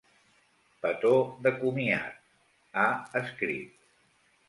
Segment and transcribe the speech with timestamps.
[0.85, 1.11] Petó
[1.45, 2.19] de comiat,
[2.83, 2.91] ha
[3.25, 3.89] escrit.